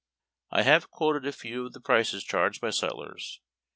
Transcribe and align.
I 0.49 0.63
have 0.63 0.89
quoted 0.89 1.27
a 1.27 1.31
few 1.31 1.67
of 1.67 1.73
the 1.73 1.79
prices 1.79 2.23
charged 2.23 2.59
by 2.59 2.69
sutlers. 2.71 3.37